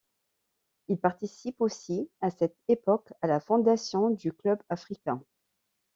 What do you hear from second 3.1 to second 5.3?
à la fondation du Club africain.